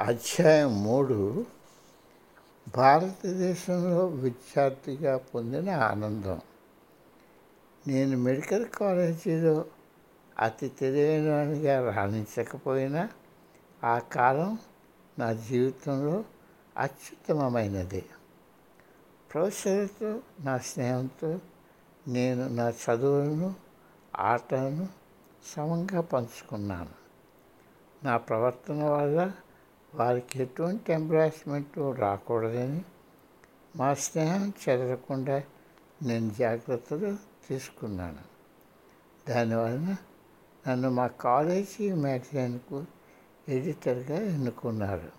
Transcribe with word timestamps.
అధ్యాయం 0.00 0.82
మూడు. 0.82 1.46
భారతదేశంలో 2.76 4.06
విద్యార్థిగా 4.06 5.16
పొందిన 5.16 5.70
ఆనందం. 5.70 6.40
నేను 7.86 8.18
మెడికల్ 8.18 8.66
కాలేజీలో 8.66 9.64
అతి 10.38 10.68
తెలివైనగా 10.68 11.90
రాణించకపోయినా 11.90 13.08
ఆ 13.84 13.98
కాలం 13.98 14.58
నా 15.18 15.32
జీవితంలో 15.32 16.24
అత్యుత్తమమైనది. 16.76 18.04
ప్రొఫెసర్తో 19.34 20.20
నా 20.40 20.58
స్నేహంతో 20.58 21.38
నేను 22.08 22.48
నా 22.48 22.68
చదువులను 22.68 23.54
ఆటలను 24.16 24.88
సమంగా 25.56 26.00
పంచుకున్నాను. 26.00 26.90
నా 28.04 28.16
ప్రవర్తన 28.16 28.84
వల్ల 28.84 29.32
వారికి 29.94 30.42
ఎటువంటి 30.42 30.92
ఎంబ్రాస్మెంట్ 30.92 31.98
రాకూడదని 31.98 32.84
మా 33.76 33.94
స్నేహం 33.94 34.52
చెదరకుండా 34.68 35.42
నేను 36.02 36.30
జాగ్రత్తలు 36.30 37.16
తీసుకున్నాను. 37.48 38.18
దానివలన 39.28 39.96
నన్ను 40.68 40.90
మా 40.90 41.06
కాలేజీ 41.06 41.92
మ్యాగజైన్కు 41.92 42.84
ఎడిటర్గా 43.48 44.20
ఎన్నుకున్నారు. 44.20 45.12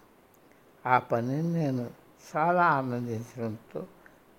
ఆ 0.86 1.00
పనిని 1.00 1.54
నేను 1.54 1.92
చాలా 2.36 2.66
ఆనందించడంతో 2.66 3.88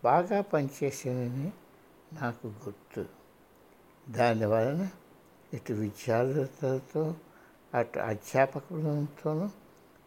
బాగా 0.05 0.41
పనిచేసానని 0.41 1.53
నాకు 2.23 2.47
గుర్తు. 2.47 3.07
దానివలన 4.09 4.89
ఇటు 5.55 5.73
విద్యార్థులతో 5.73 7.15
అటు 7.75 7.99
అధ్యాపకులతోనూ 7.99 9.51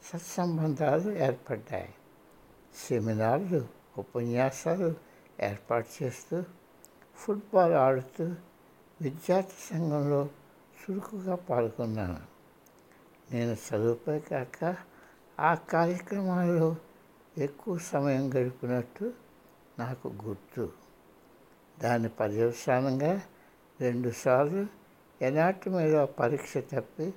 సత్సంబంధాలు 0.06 1.12
ఏర్పడ్డాయి. 1.12 1.94
సెమినార్లు 2.88 3.68
ఉపన్యాసాలు 3.98 4.96
ఏర్పాటు 5.44 6.04
చేస్తూ 6.04 6.44
ఫుట్బాల్ 7.16 7.74
ఆడుతూ 7.74 8.36
విద్యార్థి 9.02 9.74
సంఘంలో 9.74 10.30
చురుకుగా 10.82 11.36
పాల్గొన్నాను. 11.36 12.20
నేను 13.32 13.54
చదువుపై 13.54 14.20
కాక 14.20 14.76
ఆ 15.40 15.54
కార్యక్రమాల్లో 15.54 16.76
ఎక్కువ 17.38 17.78
సమయం 17.78 18.34
గడిపినట్టు 18.34 19.14
నాకు 19.80 20.14
గుర్తు. 20.26 20.72
దాని 21.80 22.10
పర్యవసానంగా 22.10 23.22
రెండుసార్లు 23.82 24.68
ఎనాటమీలో 25.22 26.06
పరీక్ష 26.06 26.58
తప్పి 26.58 27.14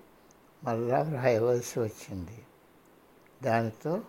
మళ్ళా 0.65 1.03
వ్రాయవలసి 1.03 1.81
వచ్చింది. 1.81 2.46
దానితో 3.43 4.01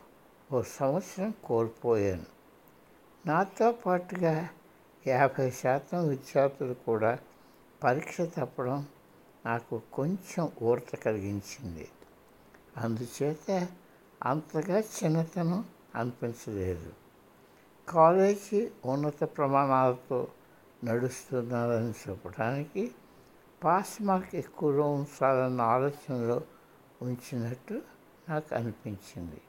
ఓ 0.51 0.61
సంవత్సరం 0.61 1.33
కోల్పోయాను. 1.45 2.25
నాతో 3.25 3.71
పాటుగా 3.71 4.49
యాభై 5.07 5.51
శాతం 5.51 6.07
విద్యార్థులు 6.07 6.73
కూడా 6.73 7.19
పరీక్ష 7.83 8.21
తప్పడం 8.21 8.87
నాకు 9.45 9.81
కొంచెం 9.93 10.51
ఊరట 10.61 10.95
కలిగించింది. 10.95 11.89
అందుచేత 12.77 13.67
అంతగా 14.25 14.79
చిన్నతనం 14.79 15.65
అనిపించలేదు. 15.95 16.93
కాలేజీ 17.89 18.71
ఉన్నత 18.85 19.23
ప్రమాణాలతో 19.23 20.27
నడుస్తున్నారని 20.83 22.09
చెప్పడానికి 22.09 22.91
పాస్ 23.63 24.01
మార్క్ 24.01 24.35
ఎక్కువలో 24.35 24.93
ఉంచాలన్న 24.93 25.61
ఆలోచనలో 25.61 26.41
ఉంచినట్టు 27.01 27.96
నాకు 28.29 28.55
అనిపించింది. 28.55 29.41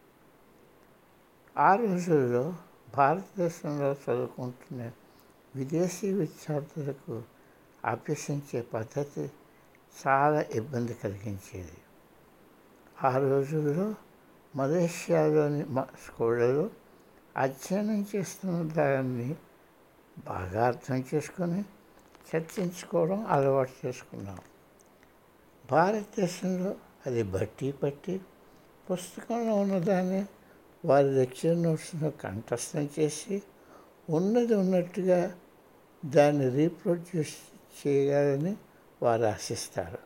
ఆ 1.57 1.75
రోజుల్లో 1.75 2.55
భారతదేశంలో 2.97 3.93
చదువుకుంటున్న 3.93 4.93
విదేశీ 5.57 6.13
విద్యార్థులకు 6.13 7.23
అభ్యసించే 7.85 8.61
పద్ధతి 8.61 9.31
చాలా 10.07 10.41
ఇబ్బంది 10.41 10.95
కలిగించేది. 10.95 11.79
ఆ 13.05 13.19
రోజుల్లో 13.19 13.95
మలేషియాలోని 14.57 15.65
మా 15.65 15.89
స్కూళ్ళలో 16.07 16.71
అధ్యయనం 17.37 18.07
చేస్తున్న 18.17 18.63
దాన్ని 18.63 19.37
బాగా 20.19 20.67
అర్థం 20.67 21.05
చేసుకొని 21.15 21.65
చర్చించుకోవడం 22.37 23.27
అలవాటు 23.27 23.87
చేసుకున్నాం. 23.87 24.39
భారతదేశంలో 25.71 26.75
అది 27.07 27.23
బట్టి 27.23 27.73
పట్టి 27.73 28.21
పుస్తకంలో 28.93 29.55
ఉన్నదాన్ని 29.55 30.27
వారి 30.85 31.15
లెక్చర్ 31.15 31.63
నోట్స్ను 31.63 32.11
కంఠస్థం 32.11 32.91
చేసి 32.99 33.43
ఉన్నది 34.11 34.55
ఉన్నట్టుగా 34.55 35.35
దాన్ని 36.05 36.51
రీప్రొడ్యూస్ 36.51 37.37
చేయగలని 37.87 38.57
వారు 39.03 39.23
ఆశిస్తారు. 39.23 39.99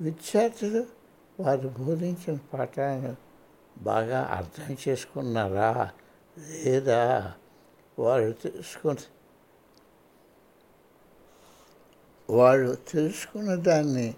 విద్యార్థులు 0.00 0.86
వారు 1.40 1.68
బోధించిన 1.68 2.38
పాఠాలను 2.52 3.16
బాగా 3.78 4.22
అర్థం 4.22 4.76
చేసుకున్నారా? 4.88 5.90
లేదా 6.38 7.34
వారు 7.98 8.32
తెలుసుకుని 8.32 8.96
వాళ్ళు 12.30 12.76
తెలుసుకున్న 12.90 13.54
దాన్ని 13.54 14.14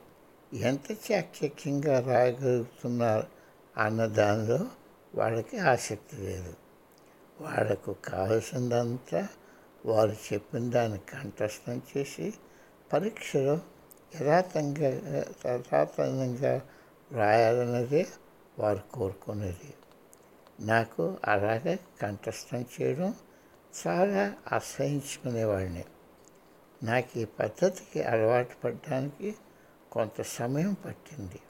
ఎంత 0.53 1.13
చాకచక్యంగా 1.13 2.01
రాయగలుగుతున్నారు? 2.01 3.34
అన్న 3.77 4.07
దానిలో 4.07 4.67
వాళ్ళకి 5.15 5.59
ఆసక్తి 5.59 6.17
లేదు. 6.17 6.55
వాళ్ళకు 7.41 7.93
కావలసిందంతా 7.93 9.29
వారు 9.87 10.11
చెప్పిన 10.11 10.71
దాన్ని 10.71 10.99
కంఠస్థం 10.99 11.83
చేసి 11.97 12.35
పరీక్షలో 12.93 13.61
యథాతంగా 14.21 14.89
యథాతథంగా 15.47 16.61
రాయాలన్నదే 17.13 18.07
వారు 18.59 18.81
కోరుకునేది. 18.95 19.75
నాకు 20.61 21.17
అలాగే 21.25 21.79
కంఠస్థం 22.03 22.65
చేయడం 22.81 23.15
చాలా 23.87 24.35
అసహించుకునేవాడిని 24.53 25.85
నాకు 26.83 27.19
ఈ 27.19 27.25
పద్ధతికి 27.25 28.03
అలవాటు 28.03 28.57
పడడానికి 28.65 29.35
కొంత 29.93 30.23
సమయం 30.23 30.73
పట్టింది. 30.73 31.41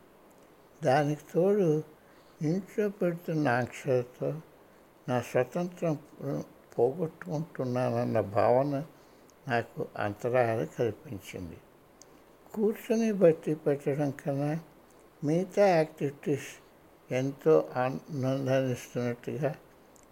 దానికి 0.84 1.20
తోడు 1.34 1.94
ఇంట్లో 2.43 2.89
పెడుతున్న 2.89 3.49
ఆంక్షలతో 3.49 4.43
నా 5.09 5.21
స్వతంత్రం 5.21 5.99
పోగొట్టుకుంటున్నానన్న 6.78 8.21
భావన 8.21 8.84
నాకు 9.49 9.87
అంతరాయాలు 9.99 10.65
కల్పించింది. 10.65 11.56
కూర్చొని 12.55 13.12
బట్టి 13.12 13.55
పెట్టడం 13.55 14.11
కన్నా 14.11 14.59
మిగతా 15.25 15.67
యాక్టివిటీస్ 15.67 16.50
ఎంతో 17.12 17.69
ఆనందాన్నిస్తున్నట్టుగా 17.77 19.55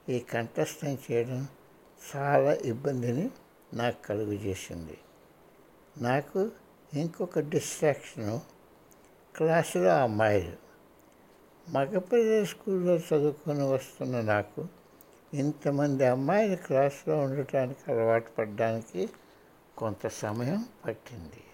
ఈ 0.08 0.18
కంఠస్థం 0.18 0.98
చేయడం 1.10 1.48
చాలా 2.16 2.52
ఇబ్బందిని 2.52 3.30
నాకు 3.74 4.02
కలుగు 4.02 4.32
చేసింది 4.32 4.98
నాకు 5.98 6.50
ఇంకొక 6.94 7.38
డిస్ట్రాక్షను 7.38 8.40
క్లాసులో 9.36 10.02
అమ్మాయిలు 10.02 10.71
మగపిల్లల 11.68 12.44
స్కూల్లో 12.44 12.96
చదువుకొని 12.96 13.68
వస్తున్న 13.68 14.20
నాకు 14.20 14.66
ఇంతమంది 15.34 16.04
అమ్మాయిలు 16.06 16.56
క్లాసులో 16.56 17.18
ఉండటానికి 17.18 17.92
అలవాటు 17.92 18.30
పడడానికి 18.30 19.08
కొంత 19.78 20.06
సమయం 20.06 20.64
పట్టింది. 20.86 21.44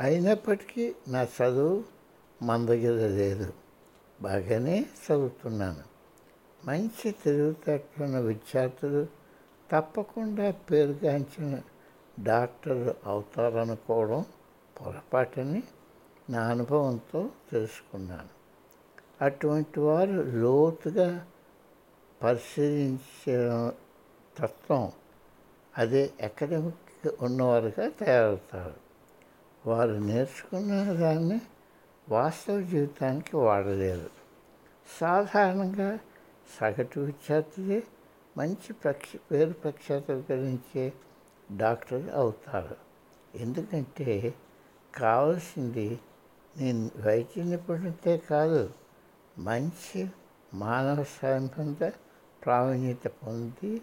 అయినప్పటికీ 0.00 0.94
నా 1.08 1.22
చదువు 1.22 1.84
మందగిరలేదు 2.42 3.52
బాగానే 4.20 4.86
చదువుతున్నాను. 5.06 5.82
మంచి 6.64 7.10
తెలివితేటలున్న 7.10 8.18
విద్యార్థులు 8.18 9.06
తప్పకుండా 9.70 10.50
పేరుగాంచిన 10.50 11.60
డాక్టర్లు 12.22 12.94
అవుతారనుకోవడం 13.06 14.24
పొరపాటని 14.80 15.62
నా 16.30 16.48
అనుభవంతో 16.48 17.30
తెలుసుకున్నాను. 17.52 18.36
అటువంటి 19.24 19.80
వారు 19.80 20.10
లోతుగా 20.10 21.26
పరిశీలించే 22.22 23.48
తత్వం 24.38 24.92
అదే 25.78 26.10
అకాడమిక్ 26.22 27.22
ఉన్నవారుగా 27.22 27.88
తయారవుతారు. 27.88 28.74
వారు 29.68 29.90
నేర్చుకున్న 29.90 30.92
దాన్ని 30.92 31.40
వాస్తవ 32.08 32.60
జీవితానికి 32.60 33.36
వాడలేరు. 33.36 34.10
సాధారణంగా 35.00 35.98
సగటు 36.60 37.00
విద్యార్థులే 37.00 37.82
మంచి 38.36 38.72
ప్రక్ష 38.72 39.16
పేరు 39.32 39.52
ప్రఖ్యాతలు 39.52 40.32
గడించే 40.32 40.92
డాక్టర్ 41.56 42.10
అవుతారు. 42.14 42.76
ఎందుకంటే 43.34 44.34
కావాల్సింది 44.94 46.00
నేను 46.58 46.90
వైద్య 47.06 47.42
నిపుణుతే 47.42 48.16
కాదు 48.18 48.70
మంచి 49.38 50.08
మానవ 50.54 51.04
సంబంధ 51.04 51.92
ప్రావీణ్యత 52.44 53.06
పొంది 53.06 53.82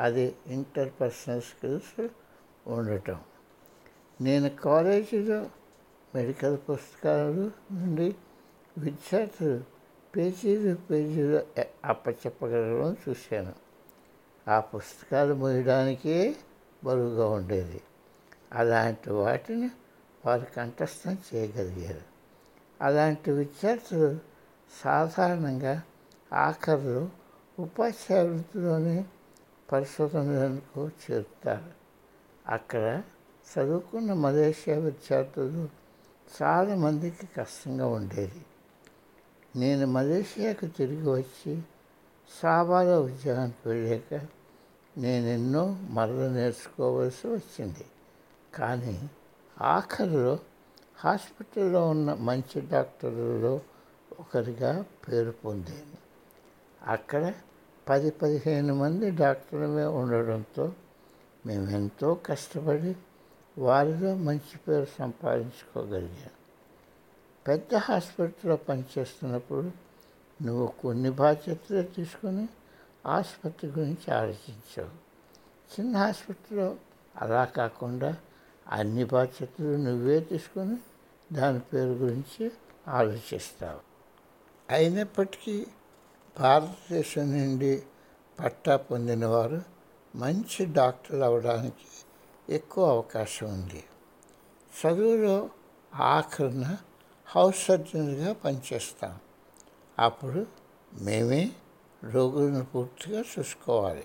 అది 0.00 0.34
ఇంటర్పర్సనల్ 0.46 1.42
స్కిల్స్ 1.42 2.08
ఉండటం. 2.66 3.20
నేను 4.20 4.48
కాలేజీలో 4.48 5.46
మెడికల్ 6.14 6.58
పుస్తకాలు 6.70 7.50
నుండి 7.72 8.16
విద్యార్థులు 8.78 9.64
పేజీలు 10.16 10.74
పేజీలు 10.74 11.60
ఎ- 11.60 11.66
అప్పచెప్పగలగడం 11.84 12.96
చూశాను. 13.08 13.52
ఆ 14.50 14.60
పుస్తకాలు 14.60 15.34
మోయడానికే 15.34 16.36
బరువుగా 16.84 17.28
ఉండేది. 17.28 17.80
అలాంటి 18.52 19.10
వాటిని 19.10 19.70
వారు 20.26 20.46
కంఠస్థం 20.56 21.18
చేయగలిగారు. 21.34 22.00
అలాంటి 22.82 23.30
విద్యార్థులు 23.30 24.18
సాధారణంగా 24.84 25.82
ఆఖరిలో 26.32 27.08
ఉపాధ్యాయ 27.58 28.28
వృత్తిలోనే 28.28 29.04
పరిశోధనలకు 29.72 30.88
చేరుతారు. 30.88 31.72
అక్కడ 32.46 33.02
చదువుకున్న 33.52 34.12
మలేషియా 34.12 34.78
విద్యార్థులు 34.78 35.68
చాలామందికి 36.42 37.26
కష్టంగా 37.26 37.86
ఉండేది. 37.86 38.44
నేను 39.56 39.86
మలేషియాకు 39.86 40.66
తిరిగి 40.66 41.10
వచ్చి 41.10 41.62
సాబాలో 42.42 43.02
ఉద్యోగానికి 43.02 43.68
వెళ్ళాక 43.68 44.26
నేను 44.98 45.26
ఎన్నో 45.26 45.78
మరలు 45.90 46.30
నేర్చుకోవాల్సి 46.30 47.28
వచ్చింది. 47.28 47.84
కానీ 48.54 49.10
ఆఖరిలో 49.60 50.38
హాస్పిటల్లో 50.98 51.88
ఉన్న 51.88 52.14
మంచి 52.14 52.60
డాక్టర్లలో 52.60 53.60
ఒకరిగా 54.20 54.84
పేరు 55.08 55.30
పొందాను. 55.30 55.96
అక్కడ 56.90 57.34
పది 57.88 58.10
పదిహేను 58.10 58.74
మంది 58.74 59.10
డాక్టర్లమే 59.10 59.84
ఉండడంతో 59.84 60.72
మేము 61.46 61.70
ఎంతో 61.70 62.14
కష్టపడి 62.14 62.96
వారిలో 63.58 64.14
మంచి 64.14 64.58
పేరు 64.68 64.86
సంపాదించుకోగలిగాం. 64.98 66.30
పెద్ద 67.48 67.74
హాస్పిటల్లో 67.76 68.56
పనిచేస్తున్నప్పుడు 68.56 69.70
నువ్వు 70.42 70.66
కొన్ని 70.66 71.10
బాధ్యతలు 71.10 71.82
తీసుకొని 71.82 72.48
ఆసుపత్రి 73.06 73.70
గురించి 73.70 74.14
ఆలోచించావు. 74.14 74.90
చిన్న 75.74 75.96
హాస్పిటల్లో 75.96 76.76
అలా 77.16 77.44
కాకుండా 77.44 78.16
అన్ని 78.68 79.04
బాధ్యతలు 79.04 79.76
నువ్వే 79.76 80.20
తీసుకొని 80.20 80.76
దాని 81.34 81.60
పేరు 81.60 81.90
గురించి 81.90 82.50
ఆలోచిస్తావు. 82.88 83.80
అయినప్పటికీ 84.70 85.66
భారతదేశం 86.40 87.32
నుండి 87.32 87.82
పట్టా 88.40 88.76
పొందిన 88.76 89.26
వారు 89.26 89.62
మంచి 90.16 90.66
డాక్టర్లు 90.66 91.24
అవడానికి 91.24 92.06
ఎక్కువ 92.54 92.90
అవకాశం 92.90 93.46
ఉంది. 93.46 93.84
చదువులో 94.80 95.50
ఆఖరిన 95.94 96.76
హౌస్ 97.26 97.64
సర్జన్గా 97.64 98.32
పనిచేస్తాం. 98.32 99.18
అప్పుడు 99.98 100.46
మేమే 101.00 101.52
రోగులను 102.04 102.64
పూర్తిగా 102.64 103.20
చూసుకోవాలి. 103.20 104.04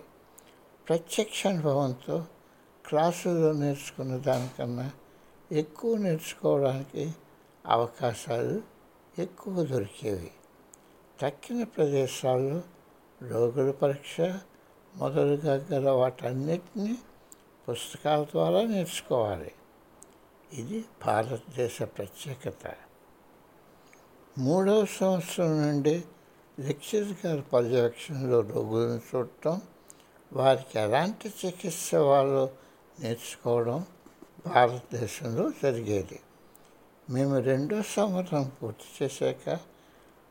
ప్రత్యక్ష 0.88 1.48
అనుభవంతో 1.48 2.26
క్లాసులో 2.90 3.52
నేర్చుకున్న 3.52 4.18
దానికన్నా 4.18 4.92
ఎక్కువ 5.52 5.98
నేర్చుకోవడానికి 5.98 7.14
అవకాశాలు 7.66 8.62
ఎక్కువ 9.20 9.66
దొరికేవి. 9.66 10.32
తక్కిన 11.22 11.64
ప్రదేశాల్లో 11.64 12.62
రోగుల 13.30 13.72
పరీక్ష 13.72 14.22
మొదలుగా 14.96 15.54
గల 15.54 15.90
వాటన్నిటినీ 15.90 16.98
పుస్తకాల 17.70 18.24
ద్వారా 18.24 18.62
నేర్చుకోవాలి. 18.62 19.52
ఇది 20.54 20.86
భారతదేశ 21.06 21.84
ప్రత్యేకత. 21.84 22.74
మూడవ 24.38 24.86
సంవత్సరం 24.86 25.62
నుండి 25.62 26.04
లెక్చర్ 26.60 27.26
గారి 27.26 27.42
పర్యవేక్షణలో 27.42 28.42
రోగులను 28.42 29.02
చూడటం 29.16 29.62
వారికి 30.34 30.80
ఎలాంటి 30.80 31.34
చికిత్స 31.46 31.96
వాళ్ళు 31.96 32.50
నేర్చుకోవడం 33.02 33.86
భారతదేశంలో 34.48 35.52
జరిగేది. 35.64 36.20
మేము 37.10 37.40
రెండో 37.40 37.82
సంవత్సరం 37.82 38.52
పూర్తి 38.64 39.04
చేశాక 39.04 39.60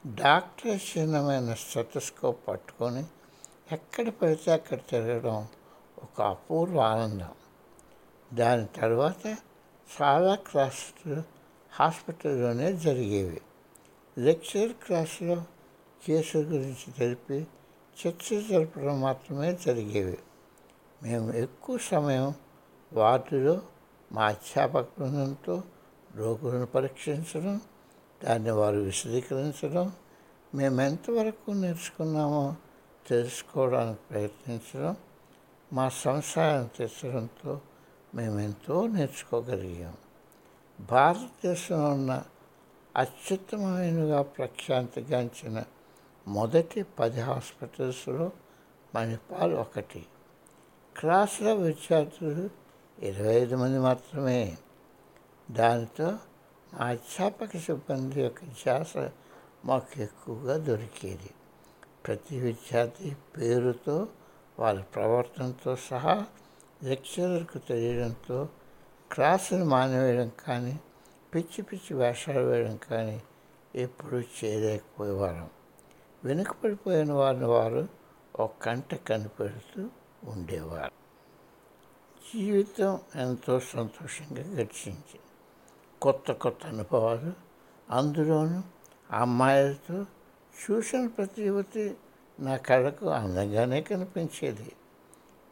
డాక్టర్ 0.06 0.98
చిన్నమైన 0.98 1.54
స్టెటస్కోప్ 1.54 2.48
పట్టుకొని 2.48 3.04
ఎక్కడ 3.72 4.08
పడితే 4.08 4.52
అక్కడ 4.52 4.78
తిరగడం 4.78 5.48
ఒక 6.02 6.22
అపూర్వ 6.22 6.80
ఆనందం. 6.80 7.28
దాని 8.34 8.66
తర్వాత 8.66 9.36
చాలా 10.02 10.34
క్లాసులు 10.34 11.22
హాస్పిటల్లోనే 11.72 12.72
జరిగేవి. 12.72 13.40
లెక్చర్ 14.18 14.72
క్లాసులో 14.72 15.44
కేసు 16.06 16.38
గురించి 16.38 16.92
తెలిపి 16.98 17.46
చర్చ 18.00 18.42
జరపడం 18.50 19.00
మాత్రమే 19.00 19.58
జరిగేవి. 19.66 20.18
మేము 21.02 21.32
ఎక్కువ 21.32 21.78
సమయం 21.78 22.34
వాటిలో 22.92 23.62
మా 24.12 24.26
అధ్యాపక 24.26 24.88
బృందంతో 24.98 25.62
రోగులను 26.14 26.66
పరీక్షించడం 26.66 27.60
దాన్ని 28.24 28.50
వారు 28.50 28.76
విశదీకరించడం 28.76 29.92
మేము 30.54 30.80
ఎంతవరకు 30.80 31.50
నేర్చుకున్నామో 31.50 32.54
తెలుసుకోవడానికి 33.06 34.00
ప్రయత్నించడం 34.10 34.96
మా 35.72 35.88
సంశయాన్ని 35.88 36.68
తీర్చడంతో 36.76 37.60
మేము 38.14 38.38
ఎంతో 38.38 38.86
నేర్చుకోగలిగాం. 38.86 39.94
భారతదేశంలో 40.80 41.92
ఉన్న 41.92 42.22
అత్యుత్తమమైనగా 42.96 44.22
ప్రఖ్యాతిగాంచిన 44.22 45.64
మొదటి 46.28 46.82
పది 46.82 47.20
హాస్పిటల్స్లో 47.20 48.30
మణిపాల్ 48.94 49.54
ఒకటి. 49.54 50.06
క్లాసులో 50.98 51.54
విద్యార్థులు 51.54 52.59
ఇరవై 53.02 53.34
ఐదు 53.34 53.56
మంది 53.56 53.78
మాత్రమే. 53.78 54.56
దానితో 55.50 56.10
మా 56.74 56.86
అధ్యాపక 56.86 57.56
సిబ్బంది 57.56 58.22
యొక్క 58.22 58.44
ధ్యాస 58.44 58.96
మాకు 59.64 60.00
ఎక్కువగా 60.00 60.56
దొరికేది. 60.56 61.30
ప్రతి 62.06 62.40
విద్యార్థి 62.40 63.16
పేరుతో 63.38 64.08
వాళ్ళ 64.58 64.82
ప్రవర్తనతో 64.82 65.76
సహా 65.76 66.26
లెక్చరర్కు 66.82 67.58
తెలియడంతో 67.58 68.48
క్లాసును 69.12 69.64
మానేయడం 69.64 70.30
కానీ 70.46 70.80
పిచ్చి 71.34 71.62
పిచ్చి 71.62 71.96
వేషాలు 71.96 72.40
వేయడం 72.40 72.76
కానీ 72.76 73.22
ఎప్పుడూ 73.74 74.20
చేయలేకపోయేవారం 74.20 75.50
వెనుకపడిపోయిన 76.24 77.12
వారిని 77.12 77.44
వారు 77.44 77.88
ఒక 78.40 78.50
కంట 78.62 78.94
కనిపెడుతూ 78.94 79.88
ఉండేవారు. 80.24 80.99
జీవితం 82.34 83.00
ఎంతో 83.16 83.60
సంతోషంగా 83.60 84.42
గడిచింది. 84.42 85.20
కొత్త 86.02 86.32
కొత్త 86.32 86.66
అనుభవాలు 86.66 87.32
అందులోనూ 87.90 88.62
అమ్మాయిలతో 89.10 90.06
చూసిన 90.38 91.06
ప్రతి 91.06 91.42
యువతి 91.42 91.96
నా 92.40 92.56
కళకు 92.56 93.08
అందంగానే 93.08 93.82
కనిపించేది. 93.82 94.72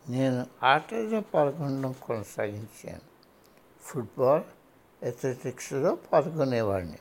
నేను 0.09 0.47
ఆటల్లో 0.63 1.21
పాల్గొనడం 1.21 1.93
కొనసాగించాను. 1.93 3.01
ఫుట్బాల్ 3.83 4.43
అథ్లెటిక్స్లో 5.05 5.95
పాల్గొనేవాడిని. 5.95 6.99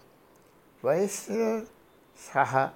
వయస్సులో 0.85 1.61
సహా 2.35 2.71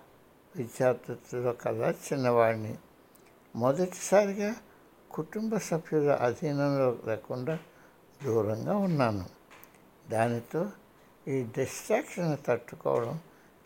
విద్యార్థులతో 0.56 1.54
కల్లా 1.54 1.90
చిన్నవాడిని. 1.90 2.78
మొదటిసారిగా 3.56 4.56
కుటుంబ 5.14 5.58
సభ్యుల 5.58 6.12
అధీనంలో 6.12 6.98
లేకుండా 7.06 7.60
దూరంగా 8.24 8.76
ఉన్నాను. 8.78 9.26
దానితో 10.10 10.72
ఈ 11.28 11.44
డిస్ట్రాక్షన్ 11.44 12.38
తట్టుకోవడం 12.46 13.20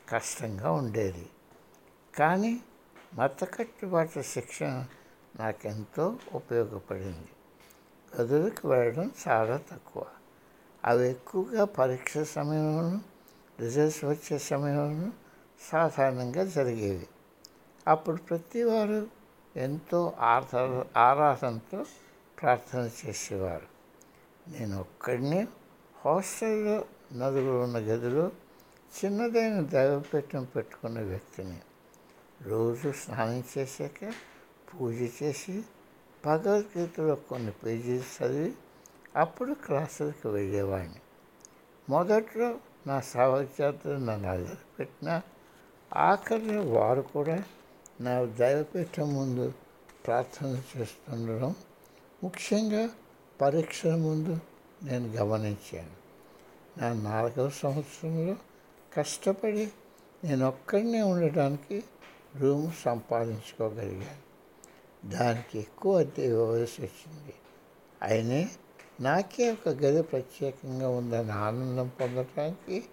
కష్టంగా 0.09 0.71
ఉండేది. 0.71 1.29
కానీ 2.19 2.61
మత 3.13 3.43
కట్టుబాటు 3.43 4.21
శిక్షణ 4.21 4.85
నాకెంతో 5.39 6.15
ఉపయోగపడింది. 6.33 7.27
గదులకు 8.21 8.69
వెళ్ళడం 8.69 9.11
చాలా 9.27 9.57
తక్కువ. 9.57 10.05
అవి 10.85 11.09
ఎక్కువగా 11.09 11.65
పరీక్ష 11.65 12.17
సమయంలోనూ 12.17 12.99
రిజల్ట్స్ 13.59 14.05
వచ్చే 14.05 14.37
సమయంలోనూ 14.37 15.11
సాధారణంగా 15.71 16.43
జరిగేవి. 16.43 17.07
అప్పుడు 17.87 18.17
ప్రతి 18.17 18.63
వారు 18.63 19.24
ఎంతో 19.55 20.13
ఆరా 20.19 20.85
ఆరాధనతో 20.97 21.85
ప్రార్థన 22.41 22.89
చేసేవారు. 23.05 23.67
నేను 24.47 24.79
ఒక్కడిని 24.79 25.47
హాస్టల్లో 26.05 26.85
నలుగురు 27.13 27.63
ఉన్న 27.63 27.77
గదిలో 27.77 28.31
చిన్నదైన 29.05 29.61
దైవపీఠం 29.61 30.43
పెట్టుకున్న 30.43 31.01
వ్యక్తిని. 31.01 31.61
రోజు 32.41 32.91
స్నానం 32.91 33.43
చేశాక 33.57 34.13
పూజ 34.73 35.23
చేసి 35.23 35.63
భగవద్గీతలో 36.25 37.15
కొన్ని 37.15 37.51
పేజీలు 37.51 38.25
చదివి 38.25 38.53
అప్పుడు 39.15 39.53
క్లాసులకు 39.53 40.29
వెళ్ళేవాడిని. 40.29 41.01
మొదట్లో 41.89 42.55
నా 42.87 43.01
సహోద్యార్థులు 43.01 43.97
నన్ను 43.97 44.29
అల్లరి 44.29 45.21
ఆఖరిలో 45.95 46.61
వారు 46.61 47.01
కూడా 47.01 47.43
నా 48.01 48.23
దైవపీఠం 48.23 49.13
ముందు 49.13 49.53
ప్రార్థన 50.05 50.61
చేస్తుండడం 50.77 51.55
ముఖ్యంగా 52.23 52.89
పరీక్షల 53.41 53.95
ముందు 53.95 54.39
నేను 54.83 55.07
గమనించాను. 55.07 56.05
నా 56.79 56.93
నాలుగవ 56.93 57.49
సంవత్సరంలో 57.49 58.35
కష్టపడి 58.93 59.71
నేను 60.23 60.47
ఒక్కడినే 60.47 61.01
ఉండడానికి 61.01 61.83
రూమ్ 62.35 62.71
సంపాదించుకోగలిగాను. 62.85 64.25
దానికి 65.09 65.59
ఎక్కువ 65.59 65.99
అద్దె 65.99 66.23
ఇవ్వవలసి 66.23 66.81
వచ్చింది. 66.81 67.33
అయినే 68.01 68.49
నాకే 68.99 69.51
ఒక 69.51 69.69
గది 69.69 70.03
ప్రత్యేకంగా 70.03 70.89
ఉందన్న 70.89 71.31
ఆనందం 71.31 71.91
పొందడానికి 72.01 72.85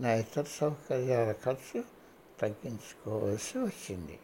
నా 0.00 0.14
ఇతర 0.14 0.44
సౌకర్యాల 0.48 1.32
ఖర్చు 1.32 1.84
తగ్గించుకోవాల్సి 2.40 3.58
వచ్చింది. 3.58 4.18